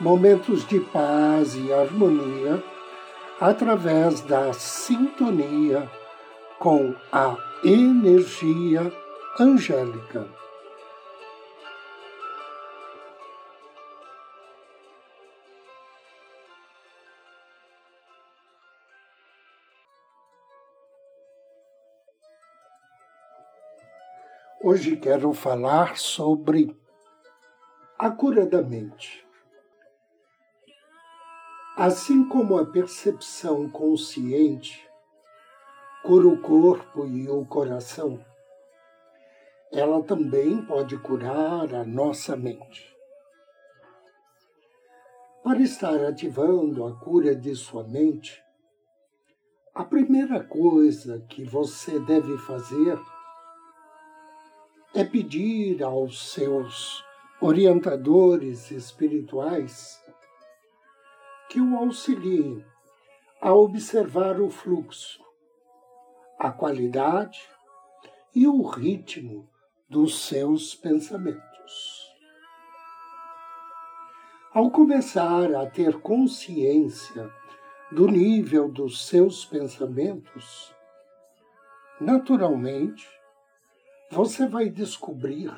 Momentos 0.00 0.66
de 0.66 0.80
paz 0.80 1.54
e 1.54 1.72
harmonia 1.72 2.62
através 3.40 4.20
da 4.22 4.52
sintonia 4.52 5.88
com 6.58 6.96
a 7.12 7.36
energia 7.62 8.92
angélica. 9.38 10.28
Hoje 24.60 24.96
quero 24.96 25.32
falar 25.32 25.96
sobre 25.96 26.76
a 27.96 28.10
cura 28.10 28.44
da 28.44 28.60
mente. 28.60 29.23
Assim 31.76 32.28
como 32.28 32.56
a 32.56 32.64
percepção 32.64 33.68
consciente 33.68 34.88
cura 36.04 36.28
o 36.28 36.40
corpo 36.40 37.04
e 37.04 37.28
o 37.28 37.44
coração, 37.44 38.24
ela 39.72 40.00
também 40.04 40.64
pode 40.66 40.96
curar 40.98 41.74
a 41.74 41.84
nossa 41.84 42.36
mente. 42.36 42.94
Para 45.42 45.62
estar 45.62 46.00
ativando 46.04 46.86
a 46.86 46.94
cura 46.94 47.34
de 47.34 47.56
sua 47.56 47.82
mente, 47.82 48.40
a 49.74 49.82
primeira 49.82 50.44
coisa 50.44 51.26
que 51.28 51.42
você 51.42 51.98
deve 51.98 52.38
fazer 52.38 52.96
é 54.94 55.02
pedir 55.02 55.82
aos 55.82 56.30
seus 56.30 57.04
orientadores 57.40 58.70
espirituais 58.70 60.03
que 61.54 61.60
o 61.60 61.76
auxiliem 61.76 62.64
a 63.40 63.54
observar 63.54 64.40
o 64.40 64.50
fluxo, 64.50 65.24
a 66.36 66.50
qualidade 66.50 67.48
e 68.34 68.44
o 68.48 68.60
ritmo 68.62 69.48
dos 69.88 70.26
seus 70.26 70.74
pensamentos. 70.74 72.12
Ao 74.52 74.68
começar 74.68 75.54
a 75.54 75.64
ter 75.70 76.00
consciência 76.00 77.30
do 77.92 78.08
nível 78.08 78.68
dos 78.68 79.06
seus 79.06 79.44
pensamentos, 79.44 80.74
naturalmente, 82.00 83.08
você 84.10 84.44
vai 84.48 84.68
descobrir 84.68 85.56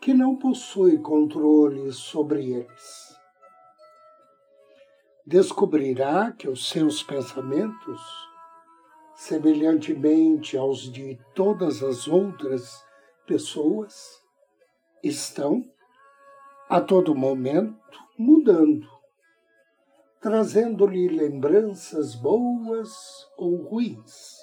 que 0.00 0.12
não 0.12 0.34
possui 0.34 0.98
controle 0.98 1.92
sobre 1.92 2.50
eles. 2.50 3.03
Descobrirá 5.26 6.32
que 6.32 6.46
os 6.46 6.68
seus 6.68 7.02
pensamentos, 7.02 8.00
semelhantemente 9.14 10.54
aos 10.54 10.92
de 10.92 11.18
todas 11.34 11.82
as 11.82 12.06
outras 12.06 12.84
pessoas, 13.26 14.22
estão 15.02 15.64
a 16.68 16.78
todo 16.78 17.14
momento 17.14 17.98
mudando, 18.18 18.86
trazendo-lhe 20.20 21.08
lembranças 21.08 22.14
boas 22.14 22.92
ou 23.38 23.56
ruins, 23.56 24.36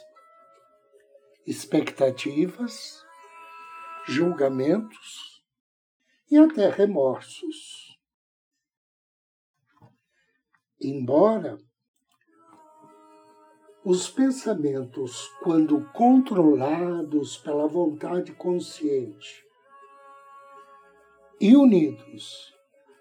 expectativas, 1.45 3.05
julgamentos 4.07 5.43
e 6.31 6.39
até 6.39 6.69
remorsos. 6.69 7.90
Embora 10.83 11.59
os 13.85 14.09
pensamentos, 14.09 15.27
quando 15.43 15.85
controlados 15.93 17.37
pela 17.37 17.67
vontade 17.67 18.31
consciente 18.31 19.45
e 21.39 21.55
unidos 21.55 22.51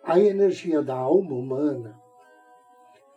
à 0.04 0.20
energia 0.20 0.82
da 0.82 0.94
alma 0.94 1.32
humana, 1.32 1.98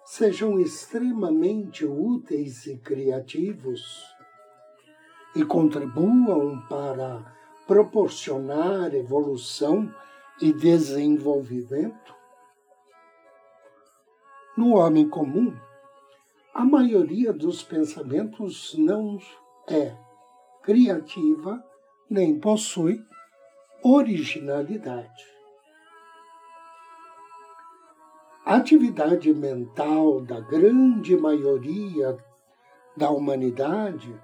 sejam 0.05 0.57
extremamente 0.57 1.85
úteis 1.85 2.65
e 2.65 2.77
criativos 2.77 3.81
e 5.35 5.43
contribuam 5.43 6.65
para 6.69 7.35
proporcionar 7.67 8.95
evolução 8.95 9.93
e 10.41 10.53
desenvolvimento? 10.53 12.22
No 14.55 14.75
homem 14.75 15.09
comum, 15.09 15.51
a 16.53 16.63
maioria 16.63 17.33
dos 17.33 17.63
pensamentos 17.63 18.75
não 18.77 19.17
é 19.67 19.97
criativa 20.61 21.63
nem 22.07 22.39
possui 22.39 23.03
originalidade. 23.83 25.25
A 28.45 28.57
atividade 28.57 29.33
mental 29.33 30.21
da 30.21 30.39
grande 30.39 31.17
maioria 31.17 32.15
da 32.95 33.09
humanidade 33.09 34.15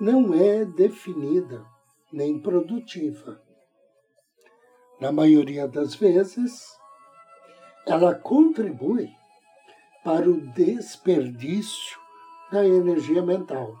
não 0.00 0.34
é 0.34 0.64
definida 0.64 1.64
nem 2.12 2.40
produtiva. 2.40 3.40
Na 5.00 5.12
maioria 5.12 5.68
das 5.68 5.94
vezes, 5.94 6.66
ela 7.86 8.12
contribui 8.14 9.08
para 10.06 10.30
o 10.30 10.40
desperdício 10.40 11.98
da 12.52 12.64
energia 12.64 13.22
mental, 13.22 13.76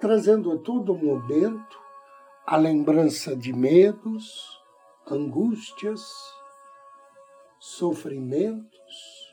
trazendo 0.00 0.50
a 0.50 0.58
todo 0.58 0.98
momento 0.98 1.78
a 2.44 2.56
lembrança 2.56 3.36
de 3.36 3.52
medos, 3.52 4.60
angústias, 5.08 6.02
sofrimentos 7.60 9.32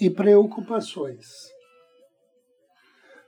e 0.00 0.10
preocupações, 0.10 1.28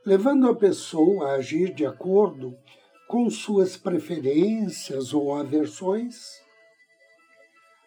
levando 0.04 0.50
a 0.50 0.56
pessoa 0.56 1.28
a 1.28 1.34
agir 1.34 1.72
de 1.72 1.86
acordo 1.86 2.58
com 3.06 3.30
suas 3.30 3.76
preferências 3.76 5.14
ou 5.14 5.32
aversões, 5.32 6.42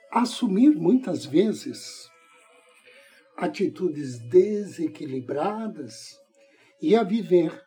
assumir 0.09 0.69
muitas 0.77 1.25
vezes 1.25 2.09
atitudes 3.37 4.17
desequilibradas 4.17 6.19
e 6.81 6.95
a 6.95 7.03
viver 7.03 7.63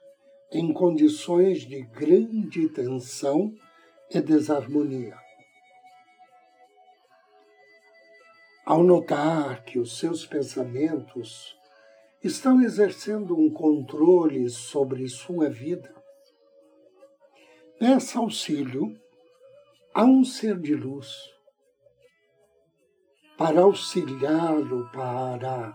em 0.52 0.72
condições 0.72 1.60
de 1.60 1.82
grande 1.82 2.68
tensão 2.68 3.54
e 4.10 4.20
desarmonia. 4.20 5.16
Ao 8.66 8.82
notar 8.82 9.64
que 9.64 9.78
os 9.78 9.96
seus 9.96 10.26
pensamentos 10.26 11.56
estão 12.22 12.60
exercendo 12.60 13.38
um 13.38 13.48
controle 13.48 14.50
sobre 14.50 15.08
sua 15.08 15.48
vida, 15.48 15.94
peça 17.78 18.18
auxílio 18.18 19.00
a 19.94 20.04
um 20.04 20.24
ser 20.24 20.58
de 20.58 20.74
luz 20.74 21.39
para 23.40 23.62
auxiliá-lo, 23.62 24.90
para 24.90 25.74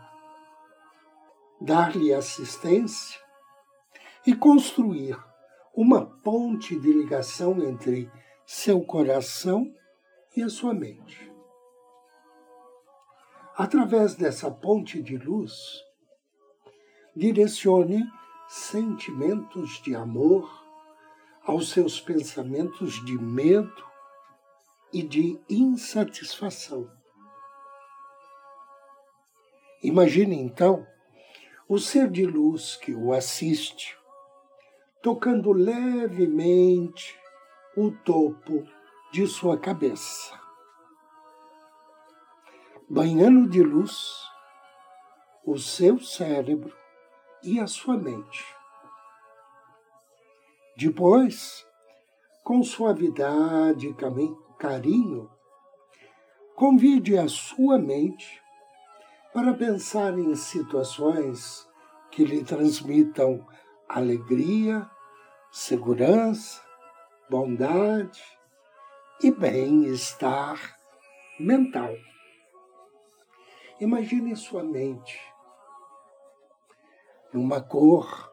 dar-lhe 1.59 2.13
assistência 2.13 3.19
e 4.23 4.35
construir 4.35 5.17
uma 5.75 6.05
ponte 6.05 6.79
de 6.79 6.93
ligação 6.93 7.57
entre 7.63 8.07
seu 8.45 8.83
coração 8.83 9.73
e 10.37 10.43
a 10.43 10.49
sua 10.49 10.75
mente. 10.75 11.33
Através 13.57 14.13
dessa 14.13 14.51
ponte 14.51 15.01
de 15.01 15.17
luz, 15.17 15.55
direcione 17.15 18.03
sentimentos 18.47 19.81
de 19.81 19.95
amor, 19.95 20.63
aos 21.41 21.71
seus 21.71 21.99
pensamentos 21.99 23.03
de 23.03 23.17
medo 23.17 23.83
e 24.93 25.01
de 25.01 25.39
insatisfação. 25.49 26.94
Imagine 29.85 30.35
então 30.39 30.83
o 31.69 31.77
ser 31.77 32.09
de 32.09 32.25
luz 32.25 32.75
que 32.75 32.91
o 32.91 33.13
assiste, 33.13 33.95
tocando 34.99 35.51
levemente 35.51 37.15
o 37.77 37.91
topo 37.91 38.67
de 39.11 39.27
sua 39.27 39.59
cabeça. 39.59 40.33
Banhando 42.89 43.47
de 43.47 43.61
luz 43.61 44.23
o 45.45 45.55
seu 45.59 45.99
cérebro 45.99 46.75
e 47.43 47.59
a 47.59 47.67
sua 47.67 47.95
mente. 47.95 48.43
Depois, 50.75 51.63
com 52.43 52.63
suavidade 52.63 53.89
e 53.89 53.93
carinho, 54.57 55.29
convide 56.55 57.19
a 57.19 57.27
sua 57.27 57.77
mente 57.77 58.43
para 59.35 59.53
pensar 59.53 60.17
em 60.17 60.33
situações 60.33 61.67
que 62.09 62.23
lhe 62.23 62.41
transmitam 62.41 63.45
alegria, 63.85 64.89
segurança, 65.51 66.63
bondade 67.29 68.23
e 69.21 69.29
bem-estar 69.29 70.57
mental. 71.37 71.93
Imagine 73.81 74.37
sua 74.37 74.63
mente 74.63 75.19
numa 77.33 77.59
cor 77.59 78.31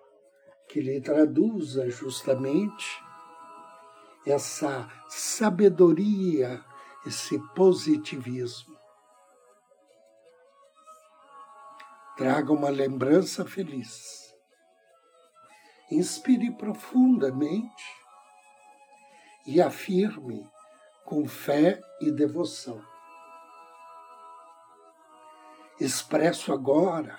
que 0.69 0.81
lhe 0.81 1.01
traduza 1.01 1.91
justamente 1.91 3.03
essa 4.25 4.89
sabedoria, 5.09 6.65
esse 7.05 7.41
positivismo. 7.57 8.72
Traga 12.17 12.53
uma 12.53 12.69
lembrança 12.69 13.43
feliz. 13.43 14.35
Inspire 15.91 16.50
profundamente 16.53 17.85
e 19.47 19.62
afirme 19.62 20.47
com 21.06 21.26
fé 21.26 21.81
e 22.03 22.11
devoção. 22.11 22.85
Expresso 25.81 26.53
agora, 26.53 27.19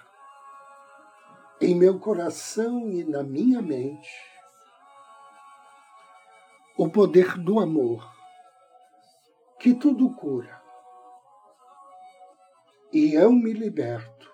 em 1.60 1.74
meu 1.74 2.00
coração 2.00 2.88
e 2.88 3.04
na 3.04 3.24
minha 3.24 3.64
mente, 3.64 4.12
o 6.78 6.88
poder 6.88 7.36
do 7.40 7.60
amor, 7.60 8.08
que 9.60 9.74
tudo 9.74 10.14
cura. 10.14 10.62
E 12.92 13.16
eu 13.16 13.32
me 13.32 13.54
liberto 13.54 14.33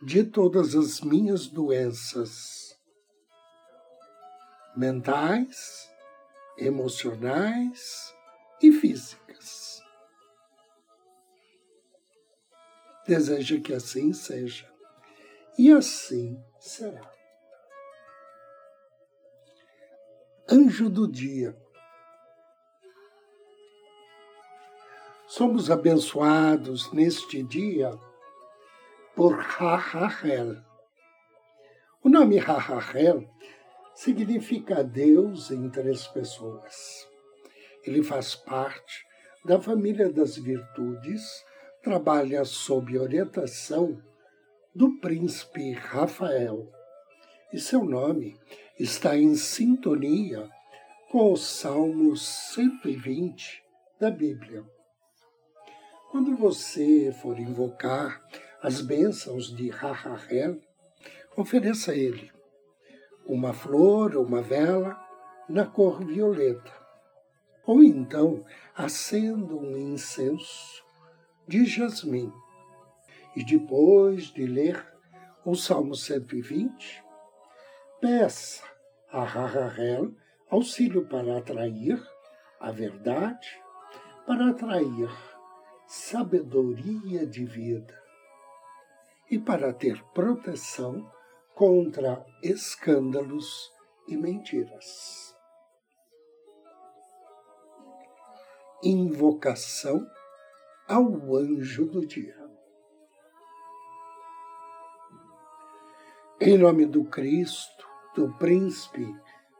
de 0.00 0.22
todas 0.22 0.74
as 0.74 1.00
minhas 1.00 1.48
doenças 1.48 2.78
mentais, 4.76 5.90
emocionais 6.56 8.14
e 8.62 8.70
físicas. 8.70 9.82
Deseja 13.06 13.60
que 13.60 13.72
assim 13.72 14.12
seja, 14.12 14.70
e 15.58 15.72
assim 15.72 16.40
será. 16.60 17.12
Anjo 20.48 20.88
do 20.88 21.10
dia. 21.10 21.56
Somos 25.26 25.70
abençoados 25.70 26.92
neste 26.92 27.42
dia 27.42 27.90
por 29.18 29.36
Rahahel. 29.36 30.58
O 32.04 32.08
nome 32.08 32.38
Rahahel 32.38 33.28
significa 33.92 34.84
Deus 34.84 35.50
em 35.50 35.68
três 35.70 36.06
pessoas. 36.06 37.04
Ele 37.84 38.04
faz 38.04 38.36
parte 38.36 39.04
da 39.44 39.60
família 39.60 40.08
das 40.08 40.36
virtudes, 40.36 41.44
trabalha 41.82 42.44
sob 42.44 42.96
orientação 42.96 44.00
do 44.72 45.00
príncipe 45.00 45.72
Rafael. 45.72 46.70
E 47.52 47.58
seu 47.58 47.82
nome 47.82 48.38
está 48.78 49.16
em 49.16 49.34
sintonia 49.34 50.48
com 51.10 51.32
o 51.32 51.36
Salmo 51.36 52.16
120 52.16 53.64
da 53.98 54.12
Bíblia. 54.12 54.64
Quando 56.12 56.36
você 56.36 57.12
for 57.20 57.36
invocar 57.36 58.22
as 58.62 58.80
bênçãos 58.80 59.54
de 59.54 59.70
Rahahel, 59.70 60.60
ofereça 61.36 61.92
a 61.92 61.96
ele 61.96 62.32
uma 63.24 63.52
flor 63.52 64.16
ou 64.16 64.24
uma 64.24 64.42
vela 64.42 64.98
na 65.48 65.64
cor 65.64 66.04
violeta. 66.04 66.72
Ou 67.64 67.84
então 67.84 68.44
acenda 68.74 69.54
um 69.54 69.76
incenso 69.76 70.82
de 71.46 71.66
jasmim. 71.66 72.32
E 73.36 73.44
depois 73.44 74.24
de 74.32 74.46
ler 74.46 74.84
o 75.44 75.54
Salmo 75.54 75.94
120, 75.94 77.04
peça 78.00 78.64
a 79.12 79.22
Rahahel 79.22 80.12
auxílio 80.50 81.06
para 81.06 81.38
atrair 81.38 82.02
a 82.58 82.72
verdade, 82.72 83.48
para 84.26 84.50
atrair 84.50 85.10
sabedoria 85.86 87.26
de 87.26 87.44
vida 87.44 88.07
e 89.30 89.38
para 89.38 89.72
ter 89.72 90.02
proteção 90.14 91.10
contra 91.54 92.24
escândalos 92.42 93.72
e 94.06 94.16
mentiras. 94.16 95.36
Invocação 98.82 100.06
ao 100.88 101.36
anjo 101.36 101.84
do 101.84 102.06
dia. 102.06 102.36
Em 106.40 106.56
nome 106.56 106.86
do 106.86 107.04
Cristo, 107.04 107.86
do 108.14 108.32
príncipe 108.38 109.04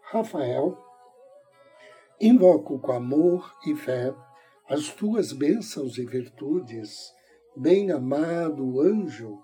Rafael, 0.02 0.78
invoco 2.20 2.78
com 2.78 2.92
amor 2.92 3.52
e 3.66 3.74
fé 3.74 4.14
as 4.68 4.88
tuas 4.88 5.32
bênçãos 5.32 5.98
e 5.98 6.06
virtudes, 6.06 7.12
bem-amado 7.56 8.80
anjo 8.80 9.42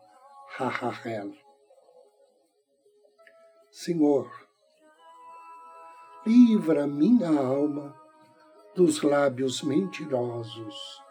Rahahel. 0.57 1.33
Senhor, 3.73 4.31
livra 6.25 6.87
minha 6.87 7.29
alma 7.29 7.93
dos 8.73 9.03
lábios 9.03 9.63
mentirosos 9.63 11.03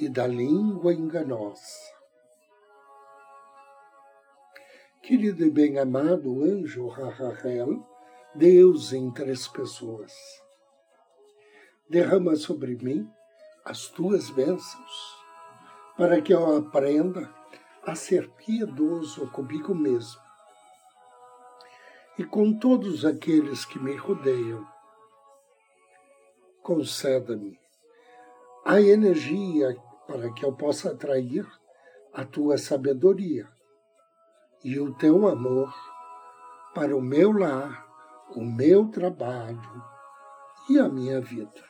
e 0.00 0.08
da 0.08 0.26
língua 0.26 0.92
enganosa. 0.92 1.62
Querido 5.00 5.44
e 5.44 5.50
bem-amado 5.50 6.42
anjo 6.42 6.88
Rahahel, 6.88 7.86
Deus 8.34 8.92
em 8.92 9.12
três 9.12 9.46
pessoas, 9.46 10.12
derrama 11.88 12.34
sobre 12.34 12.74
mim 12.74 13.08
as 13.64 13.86
tuas 13.86 14.28
bênçãos, 14.30 15.16
para 15.96 16.20
que 16.20 16.34
eu 16.34 16.56
aprenda 16.56 17.37
a 17.88 17.94
ser 17.94 18.28
piedoso 18.32 19.30
comigo 19.30 19.74
mesmo 19.74 20.20
e 22.18 22.24
com 22.24 22.52
todos 22.58 23.06
aqueles 23.06 23.64
que 23.64 23.78
me 23.78 23.96
rodeiam. 23.96 24.66
Conceda-me 26.62 27.58
a 28.66 28.78
energia 28.78 29.74
para 30.06 30.30
que 30.32 30.44
eu 30.44 30.52
possa 30.52 30.90
atrair 30.90 31.46
a 32.12 32.26
tua 32.26 32.58
sabedoria 32.58 33.48
e 34.62 34.78
o 34.78 34.92
teu 34.94 35.26
amor 35.26 35.72
para 36.74 36.94
o 36.94 37.00
meu 37.00 37.32
lar, 37.32 37.86
o 38.36 38.44
meu 38.44 38.88
trabalho 38.88 39.82
e 40.68 40.78
a 40.78 40.88
minha 40.88 41.22
vida. 41.22 41.64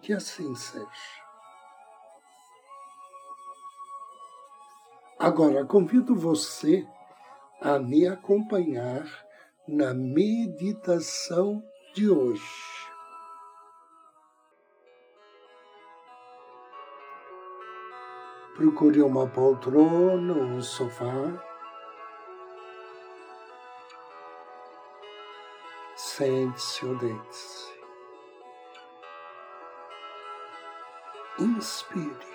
Que 0.00 0.12
assim 0.12 0.54
seja. 0.54 1.23
Agora, 5.18 5.64
convido 5.64 6.14
você 6.16 6.86
a 7.60 7.78
me 7.78 8.06
acompanhar 8.06 9.06
na 9.66 9.94
meditação 9.94 11.62
de 11.94 12.10
hoje. 12.10 12.42
Procure 18.56 19.02
uma 19.02 19.28
poltrona 19.28 20.34
ou 20.34 20.42
um 20.42 20.62
sofá. 20.62 21.42
Sente-se 25.96 26.84
ou 26.86 26.98
deite-se. 26.98 27.74
Inspire 31.38 32.33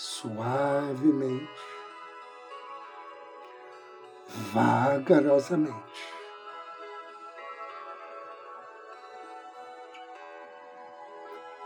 suavemente, 0.00 1.60
vagarosamente. 4.50 5.74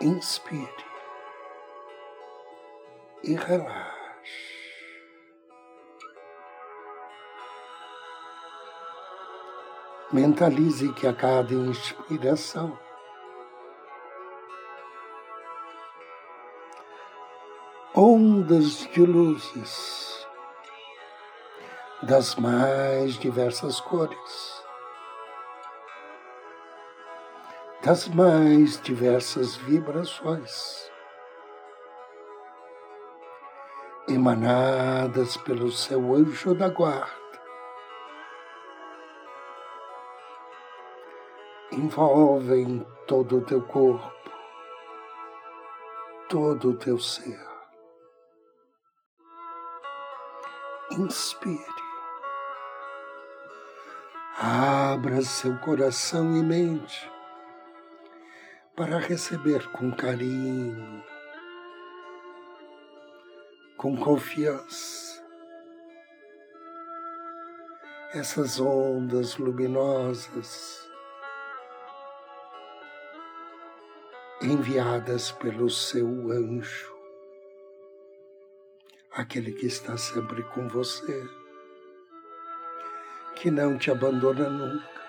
Inspire 0.01 0.85
e 3.23 3.35
relaxe. 3.37 3.95
Mentalize 10.13 10.93
que 10.95 11.07
a 11.07 11.15
cada 11.15 11.55
inspiração 11.55 12.77
ondas 17.97 18.89
de 18.93 19.07
luzes 19.07 20.27
das 22.03 22.35
mais 22.35 23.15
diversas 23.15 23.81
cores, 23.81 24.65
das 27.85 28.09
mais 28.09 28.81
diversas 28.83 29.55
vibrações, 29.55 30.91
emanadas 34.09 35.37
pelo 35.37 35.71
seu 35.71 36.17
anjo 36.17 36.53
da 36.53 36.69
guarda, 36.69 37.15
envolvem 41.71 42.85
todo 43.07 43.39
o 43.39 43.41
teu 43.43 43.63
corpo, 43.63 44.31
todo 46.29 46.71
o 46.71 46.77
teu 46.77 46.99
ser. 46.99 47.54
Inspire. 50.99 51.85
Abra 54.39 55.23
seu 55.23 55.57
coração 55.59 56.37
e 56.37 56.43
mente 56.43 57.11
para 58.75 58.99
receber 58.99 59.71
com 59.71 59.93
carinho, 59.93 61.05
com 63.77 63.97
confiança, 63.97 65.25
essas 68.13 68.59
ondas 68.59 69.37
luminosas 69.37 70.89
enviadas 74.43 75.31
pelo 75.33 75.71
seu 75.71 76.07
anjo 76.31 76.94
aquele 79.17 79.53
que 79.53 79.67
está 79.67 79.97
sempre 79.97 80.43
com 80.43 80.67
você, 80.69 81.29
que 83.37 83.51
não 83.51 83.79
te 83.79 83.91
abandona 83.91 84.49
nunca, 84.49 85.03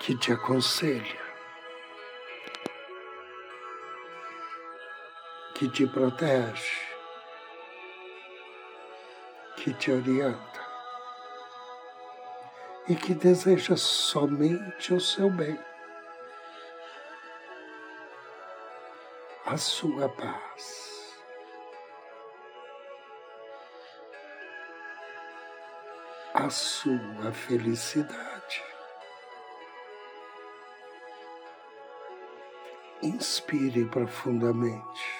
que 0.00 0.16
te 0.16 0.32
aconselha, 0.32 1.26
que 5.54 5.68
te 5.68 5.86
protege, 5.86 6.86
que 9.56 9.74
te 9.74 9.90
orienta. 9.90 10.46
E 12.88 12.94
que 12.94 13.14
deseja 13.14 13.76
somente 13.76 14.94
o 14.94 15.00
seu 15.00 15.28
bem, 15.28 15.58
a 19.44 19.56
sua 19.56 20.08
paz. 20.08 20.95
A 26.36 26.50
sua 26.50 27.32
felicidade. 27.32 28.62
Inspire 33.02 33.86
profundamente. 33.86 35.16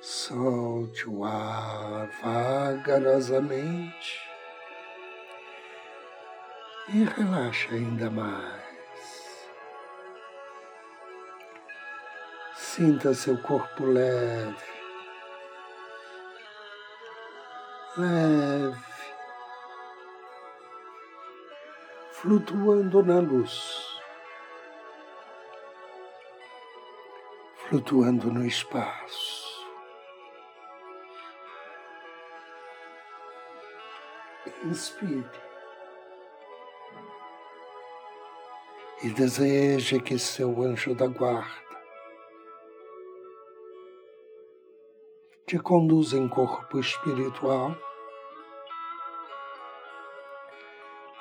Solte 0.00 1.08
o 1.08 1.24
ar 1.24 2.08
vagarosamente 2.20 4.20
e 6.88 7.04
relaxe 7.04 7.74
ainda 7.74 8.10
mais. 8.10 8.66
Sinta 12.56 13.14
seu 13.14 13.38
corpo 13.38 13.84
leve, 13.84 14.56
leve, 17.96 18.95
flutuando 22.26 23.04
na 23.04 23.20
luz, 23.20 24.00
flutuando 27.54 28.32
no 28.32 28.44
espaço. 28.44 29.64
Inspire. 34.64 35.24
E 39.04 39.10
deseje 39.10 40.00
que 40.00 40.18
seu 40.18 40.64
anjo 40.64 40.96
da 40.96 41.06
guarda 41.06 41.78
te 45.46 45.60
conduza 45.60 46.18
em 46.18 46.26
corpo 46.26 46.80
espiritual 46.80 47.76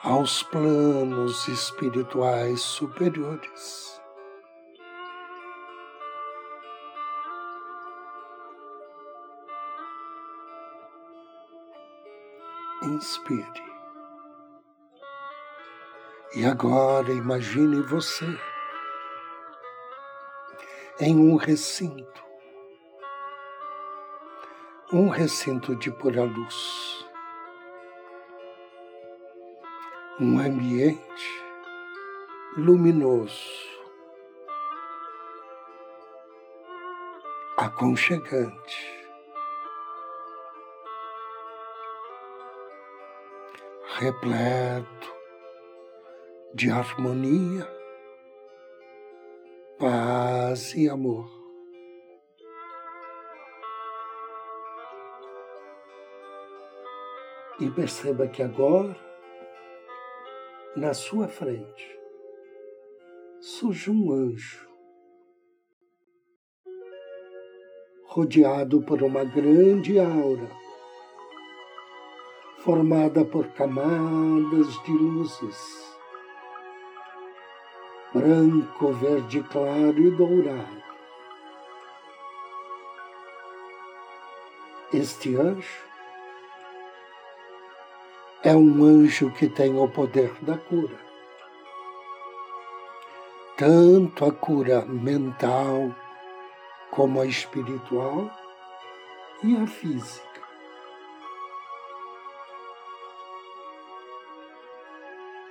aos 0.05 0.43
planos 0.43 1.47
espirituais 1.47 2.61
superiores. 2.61 3.99
Inspire. 12.83 13.65
E 16.35 16.45
agora 16.45 17.11
imagine 17.11 17.81
você 17.81 18.27
em 20.99 21.15
um 21.15 21.35
recinto, 21.35 22.23
um 24.93 25.09
recinto 25.09 25.75
de 25.75 25.89
pura 25.89 26.23
luz. 26.23 26.94
Um 30.19 30.39
ambiente 30.39 31.43
luminoso, 32.55 33.67
aconchegante, 37.57 39.05
repleto 43.97 45.15
de 46.53 46.71
harmonia, 46.71 47.67
paz 49.77 50.73
e 50.75 50.87
amor. 50.87 51.29
E 57.59 57.69
perceba 57.69 58.27
que 58.27 58.41
agora 58.41 58.95
na 60.75 60.93
sua 60.93 61.27
frente 61.29 61.97
surge 63.39 63.89
um 63.89 64.11
anjo, 64.11 64.67
rodeado 68.07 68.81
por 68.81 69.01
uma 69.01 69.23
grande 69.23 69.97
aura, 69.99 70.49
formada 72.57 73.23
por 73.23 73.47
camadas 73.53 74.83
de 74.83 74.91
luzes, 74.91 75.97
branco, 78.13 78.91
verde 78.93 79.43
claro 79.43 79.97
e 79.97 80.11
dourado. 80.11 80.83
Este 84.91 85.35
anjo 85.37 85.94
é 88.45 88.55
um 88.55 88.83
anjo 88.83 89.31
que 89.31 89.49
tem 89.49 89.75
o 89.75 89.87
poder 89.87 90.31
da 90.43 90.55
cura. 90.55 90.99
Tanto 93.57 94.23
a 94.23 94.31
cura 94.31 94.85
mental 94.85 95.89
como 96.91 97.21
a 97.21 97.25
espiritual 97.25 98.29
e 99.43 99.57
a 99.57 99.65
física. 99.65 100.23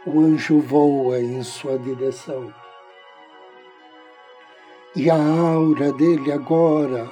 O 0.07 0.21
anjo 0.21 0.61
voa 0.61 1.19
em 1.19 1.43
sua 1.43 1.79
direção 1.79 2.55
E 4.95 5.11
a 5.11 5.17
aura 5.17 5.93
dele 5.95 6.31
agora 6.31 7.11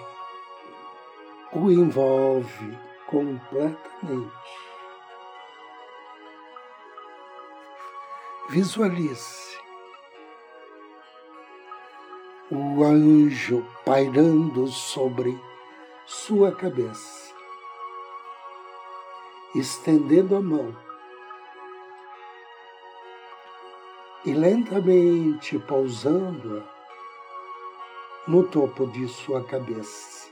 o 1.53 1.73
envolve 1.73 2.79
completamente. 3.09 4.72
Visualize 8.53 9.59
o 12.51 12.85
anjo 12.85 13.65
pairando 13.83 14.67
sobre 14.67 15.41
sua 16.05 16.53
cabeça, 16.55 17.35
estendendo 19.55 20.37
a 20.37 20.43
mão 20.43 20.77
e 24.27 24.35
lentamente 24.35 25.59
pousando-a 25.61 26.63
no 28.29 28.47
topo 28.49 28.87
de 28.89 29.09
sua 29.09 29.43
cabeça. 29.45 30.31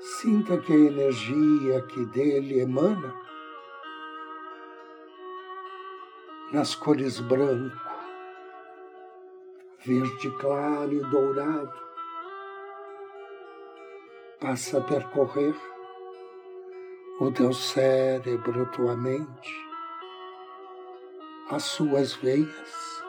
Sinta 0.00 0.56
que 0.56 0.72
a 0.72 0.76
energia 0.76 1.82
que 1.82 2.06
dele 2.06 2.60
emana 2.60 3.31
nas 6.52 6.74
cores 6.74 7.18
branco, 7.20 7.76
verde 9.84 10.30
claro 10.38 10.92
e 10.92 11.00
dourado 11.00 11.82
passa 14.38 14.78
a 14.78 14.80
percorrer 14.80 15.54
o 17.20 17.30
teu 17.30 17.52
cérebro, 17.52 18.70
tua 18.72 18.96
mente, 18.96 19.54
as 21.48 21.62
suas 21.62 22.14
veias 22.14 23.02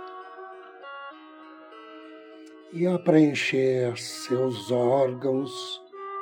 e 2.72 2.86
a 2.86 3.00
preencher 3.00 3.98
seus 3.98 4.72
órgãos 4.72 5.82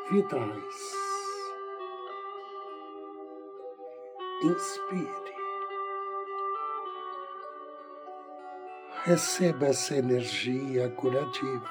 vitais. 0.10 1.01
Inspire. 4.44 5.21
Receba 9.03 9.65
essa 9.65 9.96
energia 9.96 10.88
curativa. 10.91 11.70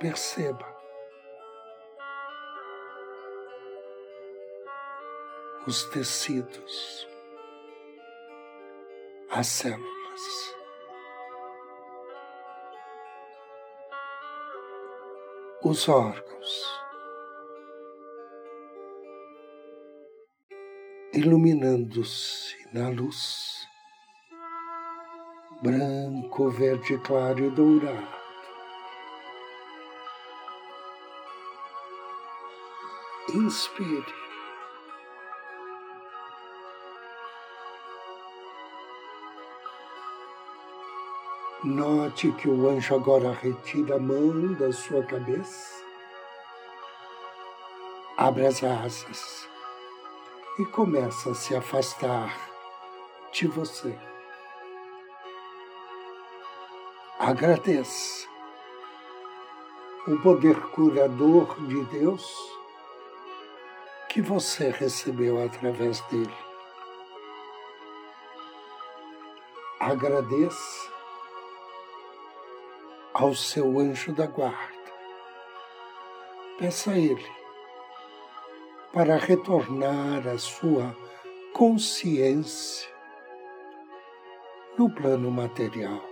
Perceba 0.00 0.74
os 5.68 5.84
tecidos, 5.84 7.08
as 9.30 9.46
células. 9.46 10.54
Os 15.62 15.88
órgãos. 15.88 16.34
iluminando-se 21.16 22.63
na 22.74 22.88
luz, 22.88 23.68
branco, 25.62 26.50
verde 26.50 26.98
claro 26.98 27.44
e 27.44 27.50
dourado. 27.50 28.08
Inspire. 33.32 34.12
Note 41.62 42.32
que 42.32 42.48
o 42.48 42.68
anjo 42.68 42.96
agora 42.96 43.30
retira 43.30 43.94
a 43.94 44.00
mão 44.00 44.52
da 44.54 44.72
sua 44.72 45.04
cabeça, 45.04 45.80
abre 48.16 48.46
as 48.46 48.64
asas 48.64 49.48
e 50.58 50.64
começa 50.66 51.30
a 51.30 51.34
se 51.34 51.54
afastar 51.54 52.53
de 53.34 53.48
você. 53.48 53.98
Agradeça 57.18 58.28
o 60.06 60.16
poder 60.20 60.54
curador 60.70 61.56
de 61.66 61.84
Deus 61.86 62.32
que 64.08 64.22
você 64.22 64.70
recebeu 64.70 65.42
através 65.44 66.00
dele. 66.02 66.34
Agradeça 69.80 70.92
ao 73.12 73.34
seu 73.34 73.80
anjo 73.80 74.12
da 74.12 74.26
guarda. 74.26 74.92
Peça 76.56 76.92
a 76.92 76.98
ele 76.98 77.32
para 78.92 79.16
retornar 79.16 80.28
à 80.28 80.38
sua 80.38 80.96
consciência 81.52 82.93
no 84.78 84.90
plano 84.90 85.30
material. 85.30 86.02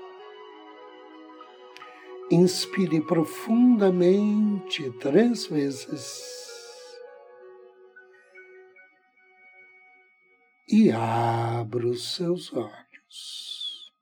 Inspire 2.31 3.01
profundamente 3.03 4.91
três 4.99 5.47
vezes 5.47 6.43
e 10.69 10.91
abra 10.91 11.87
os 11.87 12.15
seus 12.15 12.53
olhos. 12.53 13.93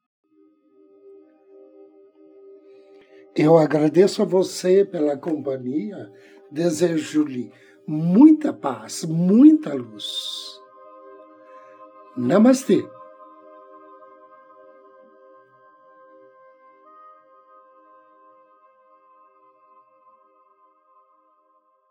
Eu 3.35 3.57
agradeço 3.59 4.23
a 4.23 4.25
você 4.25 4.85
pela 4.85 5.17
companhia, 5.17 6.13
desejo-lhe 6.51 7.51
muita 7.87 8.53
paz, 8.53 9.05
muita 9.05 9.75
luz. 9.75 10.61
Namastê. 12.17 12.87